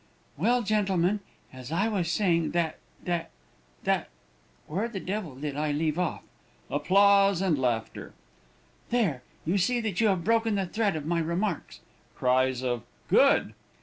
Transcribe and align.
Well, 0.35 0.63
gentlemen, 0.63 1.19
as 1.53 1.71
I 1.71 1.87
was 1.87 2.11
saying 2.11 2.53
that 2.53 2.79
that 3.03 3.29
that 3.83 4.09
where 4.65 4.87
the 4.87 4.99
devil 4.99 5.35
did 5.35 5.55
I 5.55 5.71
leave 5.71 5.99
off? 5.99 6.23
(Applause 6.71 7.39
and 7.39 7.59
laughter.) 7.61 8.15
There, 8.89 9.21
you 9.45 9.59
see 9.59 9.79
that 9.81 10.01
you 10.01 10.07
have 10.07 10.23
broken 10.23 10.55
the 10.55 10.65
thread 10.65 10.95
of 10.95 11.05
my 11.05 11.19
remarks. 11.19 11.81
(Cries 12.15 12.63
of 12.63 12.81
"Good!") 13.09 13.53